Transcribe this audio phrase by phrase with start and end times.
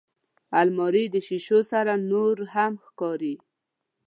[0.61, 3.35] الماري د شیشو سره نورهم ښکاري